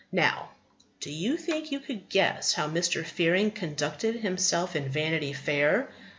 Now, 0.11 0.49
do 0.99 1.11
you 1.11 1.37
think 1.37 1.71
you 1.71 1.79
could 1.79 2.09
guess 2.09 2.53
how 2.53 2.67
Mr. 2.67 3.05
Fearing 3.05 3.51
conducted 3.51 4.15
himself 4.15 4.75
in 4.75 4.89
Vanity 4.89 5.31
Fair? 5.31 5.91